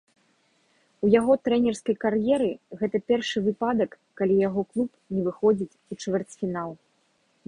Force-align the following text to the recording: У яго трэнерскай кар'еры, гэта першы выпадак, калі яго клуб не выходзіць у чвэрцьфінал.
У 1.07 1.07
яго 1.19 1.33
трэнерскай 1.47 1.95
кар'еры, 2.03 2.47
гэта 2.79 3.01
першы 3.11 3.37
выпадак, 3.47 3.91
калі 4.21 4.39
яго 4.47 4.61
клуб 4.71 4.89
не 5.19 5.27
выходзіць 5.29 5.79
у 5.97 5.99
чвэрцьфінал. 6.05 6.71